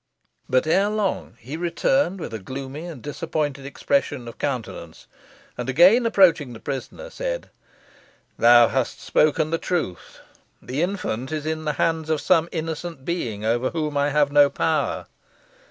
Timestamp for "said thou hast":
7.11-8.99